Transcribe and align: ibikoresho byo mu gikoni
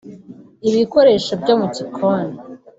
ibikoresho 0.69 1.31
byo 1.41 1.53
mu 1.59 1.67
gikoni 1.75 2.37